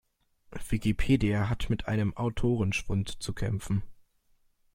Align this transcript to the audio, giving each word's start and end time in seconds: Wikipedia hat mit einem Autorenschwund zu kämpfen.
Wikipedia 0.69 1.47
hat 1.47 1.69
mit 1.69 1.87
einem 1.87 2.17
Autorenschwund 2.17 3.21
zu 3.21 3.33
kämpfen. 3.33 3.83